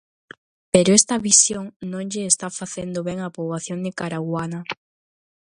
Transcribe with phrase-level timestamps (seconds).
[0.73, 4.59] Pero esta visión non lle está facendo ben á poboación nicaraguana.